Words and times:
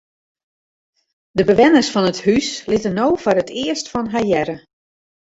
De 1.37 1.43
bewenners 1.49 1.91
fan 1.93 2.09
it 2.11 2.23
hús 2.25 2.47
litte 2.69 2.89
no 2.97 3.07
foar 3.23 3.39
it 3.43 3.53
earst 3.63 3.87
fan 3.93 4.11
har 4.13 4.25
hearre. 4.29 4.57